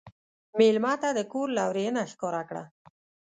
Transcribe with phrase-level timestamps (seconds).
[0.59, 2.63] مېلمه ته د کور لورینه ښکاره کړه.